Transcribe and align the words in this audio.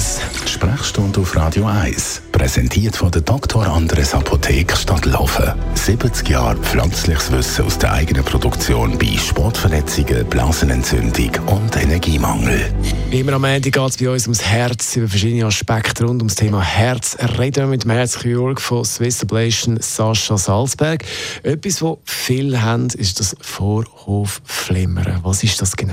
Die 0.00 0.52
Sprechstunde 0.52 1.20
auf 1.20 1.36
Radio 1.36 1.66
1, 1.66 2.22
präsentiert 2.32 2.96
von 2.96 3.10
der 3.10 3.20
Dr. 3.20 3.66
Andres 3.66 4.14
Apotheke 4.14 4.74
Stadtlaufen. 4.74 5.52
70 5.74 6.26
Jahre 6.26 6.56
pflanzliches 6.56 7.30
Wissen 7.30 7.66
aus 7.66 7.76
der 7.76 7.92
eigenen 7.92 8.24
Produktion 8.24 8.96
bei 8.96 9.18
Sportverletzungen, 9.18 10.24
Blasenentzündung 10.24 11.32
und 11.48 11.76
Energiemangel. 11.76 12.72
Immer 13.10 13.34
am 13.34 13.44
Ende 13.44 13.70
geht 13.70 13.90
es 13.90 13.98
bei 13.98 14.08
uns 14.08 14.24
ums 14.26 14.42
Herz, 14.42 14.96
über 14.96 15.06
verschiedene 15.06 15.44
Aspekte 15.44 16.04
rund 16.04 16.22
ums 16.22 16.34
Thema 16.34 16.62
Herz. 16.62 17.18
Reden 17.38 17.64
wir 17.64 17.66
mit 17.66 17.84
dem 17.84 17.90
Herzchirurg 17.90 18.58
von 18.58 18.86
Swiss 18.86 19.20
Ablation, 19.20 19.76
Sascha 19.82 20.38
Salzberg. 20.38 21.04
Etwas, 21.42 21.82
was 21.82 21.98
viele 22.04 22.62
haben, 22.62 22.86
ist 22.86 23.20
das 23.20 23.36
Vorhofflimmern. 23.42 25.20
Was 25.24 25.44
ist 25.44 25.60
das 25.60 25.76
genau? 25.76 25.92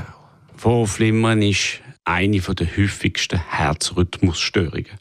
Vorhofflimmern 0.55 1.41
ist 1.41 1.81
eine 2.07 2.39
der 2.39 2.77
häufigsten 2.77 3.37
Herzrhythmusstörungen. 3.37 4.97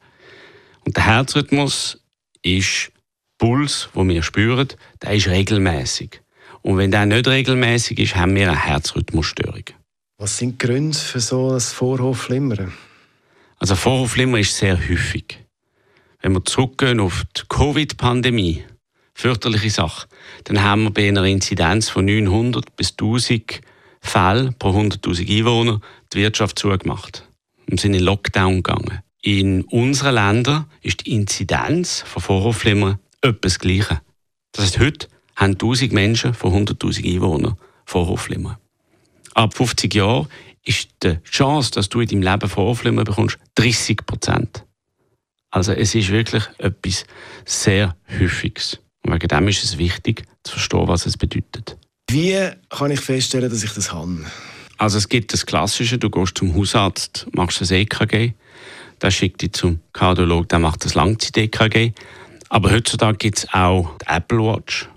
Und 0.84 0.97
der 0.97 1.06
Herzrhythmus 1.06 2.01
ist 2.42 2.91
Puls, 3.38 3.88
wo 3.95 4.06
wir 4.06 4.23
spüren, 4.23 4.69
der 5.02 5.12
ist 5.14 5.28
regelmäßig. 5.28 6.20
Und 6.62 6.78
wenn 6.78 6.91
der 6.91 7.06
nicht 7.06 7.28
regelmäßig 7.28 7.98
ist, 8.00 8.16
haben 8.16 8.34
wir 8.34 8.50
eine 8.50 8.59
Herzrhythmusstörung. 8.59 9.64
Was 10.19 10.38
sind 10.38 10.61
die 10.61 10.66
Gründe 10.66 10.98
für 10.98 11.20
so 11.20 11.52
ein 11.52 11.61
Vorhofflimmern? 11.61 12.73
Also 13.59 13.77
Vorhofflimmern 13.77 14.41
ist 14.41 14.56
sehr 14.56 14.77
häufig. 14.77 15.38
Wenn 16.20 16.33
wir 16.33 16.45
zurückgehen 16.45 16.98
auf 16.98 17.25
die 17.36 17.42
Covid-Pandemie, 17.48 18.64
fürchterliche 19.14 19.70
Sache, 19.70 20.09
dann 20.45 20.62
haben 20.62 20.84
wir 20.84 20.91
bei 20.91 21.09
einer 21.09 21.25
Inzidenz 21.25 21.88
von 21.88 22.05
900 22.05 22.75
bis 22.75 22.92
1000 22.92 23.61
Fällen 24.00 24.55
pro 24.55 24.70
100.000 24.70 25.38
Einwohner 25.38 25.80
die 26.16 26.23
Wirtschaft 26.23 26.59
zugemacht 26.59 27.29
und 27.70 27.79
sind 27.79 27.95
in 27.95 28.02
Lockdown 28.02 28.62
gegangen. 28.62 29.02
In 29.20 29.62
unseren 29.65 30.15
Ländern 30.15 30.66
ist 30.83 31.05
die 31.05 31.12
Inzidenz 31.12 32.02
von 32.06 32.23
Vorhofflimmern 32.23 32.98
etwas 33.20 33.58
Gleiche. 33.58 34.00
Das 34.53 34.64
heißt, 34.64 34.78
heute 34.78 35.08
haben 35.36 35.53
1000 35.53 35.92
Menschen 35.92 36.34
von 36.34 36.67
100.000 36.67 37.14
Einwohnern 37.14 37.56
Vorhofflimmern. 37.84 38.56
Ab 39.34 39.55
50 39.55 39.95
Jahren 39.95 40.28
ist 40.64 40.89
die 41.03 41.19
Chance, 41.25 41.70
dass 41.73 41.89
du 41.89 42.00
in 42.00 42.08
deinem 42.08 42.23
Leben 42.23 42.48
Vorhofflimmern 42.48 43.05
bekommst, 43.05 43.39
30 43.56 44.06
Prozent. 44.06 44.64
Also 45.51 45.73
es 45.73 45.95
ist 45.95 46.11
wirklich 46.11 46.45
etwas 46.58 47.05
sehr 47.45 47.97
Häufiges. 48.19 48.80
Und 49.03 49.12
wegen 49.12 49.28
dem 49.28 49.48
ist 49.48 49.62
es 49.62 49.78
wichtig, 49.78 50.25
zu 50.42 50.53
verstehen, 50.53 50.89
was 50.89 51.06
es 51.06 51.17
bedeutet. 51.17 51.77
Wie 52.08 52.51
kann 52.70 52.91
ich 52.91 53.01
feststellen, 53.01 53.51
dass 53.51 53.62
ich 53.62 53.73
das 53.73 53.92
habe? 53.92 54.25
Also 54.78 54.98
es 54.98 55.08
gibt 55.08 55.32
das 55.32 55.46
Klassische, 55.46 55.98
du 55.98 56.10
gehst 56.10 56.36
zum 56.36 56.55
Hausarzt, 56.55 57.27
machst 57.32 57.62
ein 57.62 57.72
EKG, 57.72 58.32
der 59.00 59.10
schickt 59.10 59.42
dich 59.42 59.52
zum 59.52 59.80
Kardiologen, 59.92 60.48
der 60.48 60.58
macht 60.58 60.84
das 60.84 60.94
Langzeit-EKG. 60.94 61.92
Aber 62.48 62.70
heutzutage 62.70 63.18
gibt 63.18 63.38
es 63.38 63.52
auch 63.52 63.96
die 63.98 64.06
Apple 64.06 64.38
Watch, 64.38 64.88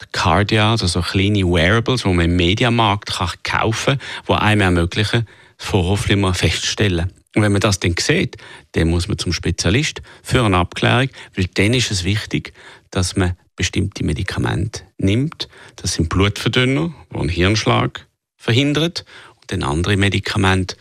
die 0.00 0.06
Cardia, 0.12 0.70
also 0.70 0.86
so 0.86 1.00
kleine 1.00 1.44
Wearables, 1.44 2.02
die 2.02 2.08
man 2.08 2.24
im 2.24 2.36
Mediamarkt 2.36 3.12
kann 3.12 3.30
kaufen 3.42 3.98
kann, 3.98 4.28
die 4.28 4.32
einem 4.32 4.60
ermöglichen, 4.62 5.26
Vorhofflimmern 5.58 6.34
feststellen. 6.34 7.12
Und 7.34 7.42
wenn 7.42 7.52
man 7.52 7.60
das 7.60 7.80
dann 7.80 7.94
sieht, 7.98 8.36
dann 8.72 8.88
muss 8.88 9.08
man 9.08 9.18
zum 9.18 9.32
Spezialist 9.32 10.02
für 10.22 10.42
eine 10.42 10.56
Abklärung, 10.56 11.10
weil 11.34 11.46
dann 11.54 11.74
ist 11.74 11.90
es 11.90 12.04
wichtig, 12.04 12.52
dass 12.90 13.16
man 13.16 13.36
bestimmte 13.56 14.04
Medikamente 14.04 14.82
nimmt. 14.98 15.48
Das 15.76 15.94
sind 15.94 16.08
Blutverdünner, 16.08 16.94
die 17.12 17.18
einen 17.18 17.28
Hirnschlag 17.28 18.06
verhindert 18.36 19.04
und 19.40 19.52
dann 19.52 19.62
andere 19.62 19.96
Medikamente, 19.96 20.76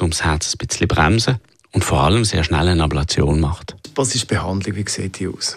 um 0.00 0.10
das 0.10 0.24
Herz 0.24 0.54
ein 0.54 0.66
bisschen 0.66 0.88
bremsen 0.88 1.38
und 1.72 1.84
vor 1.84 2.02
allem 2.02 2.24
sehr 2.24 2.44
schnell 2.44 2.68
eine 2.68 2.82
Ablation 2.82 3.40
macht. 3.40 3.76
Was 3.94 4.14
ist 4.14 4.22
die 4.22 4.34
Behandlung? 4.34 4.76
Wie 4.76 4.88
sieht 4.88 5.18
die 5.18 5.28
aus? 5.28 5.56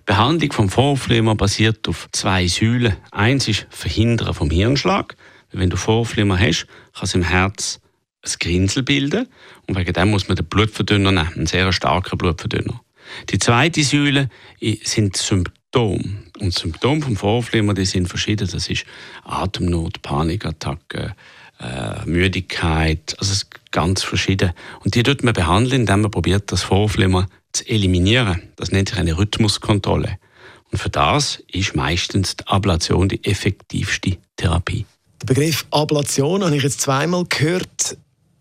Die 0.00 0.04
Behandlung 0.06 0.52
vom 0.52 0.68
Vorflimmer 0.68 1.34
basiert 1.34 1.88
auf 1.88 2.08
zwei 2.12 2.46
Säulen. 2.46 2.96
Eins 3.10 3.48
ist 3.48 3.66
Verhindern 3.70 4.34
vom 4.34 4.50
Hirnschlag. 4.50 5.16
Wenn 5.52 5.70
du 5.70 5.76
Vorflimmer 5.76 6.38
hast, 6.38 6.66
kann 6.94 7.04
es 7.04 7.14
im 7.14 7.22
Herz 7.22 7.80
ein 8.24 8.32
Grinsel 8.38 8.82
bilden 8.82 9.28
und 9.66 9.76
wegen 9.76 9.92
dem 9.92 10.10
muss 10.10 10.28
man 10.28 10.36
den 10.36 10.46
Blutverdünner 10.46 11.12
nehmen, 11.12 11.32
einen 11.34 11.46
sehr 11.46 11.72
starken 11.72 12.18
Blutverdünner. 12.18 12.80
Die 13.30 13.38
zweite 13.38 13.82
Säule 13.82 14.28
sind 14.82 15.16
Symptome. 15.16 16.22
Und 16.40 16.54
Symptome 16.54 17.02
vom 17.02 17.16
Vorflimmer 17.16 17.74
die 17.74 17.84
sind 17.84 18.08
verschieden. 18.08 18.48
Das 18.50 18.68
ist 18.68 18.84
Atemnot, 19.24 20.02
Panikattacke, 20.02 21.14
äh, 21.60 22.04
Müdigkeit, 22.04 23.16
also 23.18 23.46
ganz 23.70 24.02
verschieden. 24.02 24.52
Und 24.84 24.94
die 24.94 25.02
tut 25.02 25.22
man 25.22 25.34
behandeln, 25.34 25.82
indem 25.82 26.02
man 26.02 26.10
probiert, 26.10 26.50
das 26.52 26.62
Vorflimmer 26.62 27.28
zu 27.52 27.68
eliminieren. 27.68 28.42
Das 28.56 28.72
nennt 28.72 28.88
sich 28.90 28.98
eine 28.98 29.16
Rhythmuskontrolle. 29.16 30.18
Und 30.70 30.78
für 30.78 30.90
das 30.90 31.42
ist 31.48 31.76
meistens 31.76 32.36
die 32.36 32.46
Ablation 32.46 33.08
die 33.08 33.22
effektivste 33.24 34.16
Therapie. 34.36 34.86
Der 35.20 35.26
Begriff 35.26 35.66
Ablation 35.70 36.42
habe 36.42 36.56
ich 36.56 36.62
jetzt 36.62 36.80
zweimal 36.80 37.24
gehört. 37.28 37.96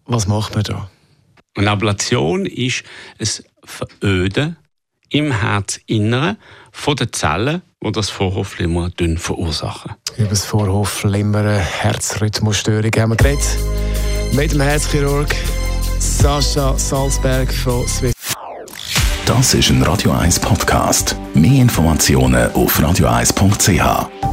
Was 0.06 0.28
macht 0.28 0.56
man 0.56 0.64
da? 0.64 0.90
Eine 1.56 1.70
Ablation 1.70 2.46
ist 2.46 2.84
ein 3.20 3.28
Veröden 3.64 4.58
im 5.12 5.32
Herzinneren 5.32 6.38
von 6.72 6.96
den 6.96 7.14
Zellen, 7.14 7.62
die 7.84 7.92
das 7.92 8.10
Vorhofflimmer 8.10 8.90
verursachen. 9.18 9.92
Über 10.18 10.30
das 10.30 10.46
Vorhofflimmern, 10.46 11.60
Herzrhythmusstörung 11.60 12.92
haben 12.98 13.12
wir 13.12 13.18
geredet. 13.18 13.58
Mit 14.34 14.54
dem 14.54 14.62
Herzchirurg 14.62 15.36
Sascha 16.00 16.78
Salzberg 16.78 17.54
von 17.54 17.88
Swiss. 17.88 18.14
Das 19.26 19.54
ist 19.54 19.70
ein 19.70 19.84
Radio 19.84 20.12
1 20.12 20.40
Podcast. 20.40 21.16
Mehr 21.34 21.62
Informationen 21.62 22.52
auf 22.54 22.80
radio1.ch. 22.80 24.31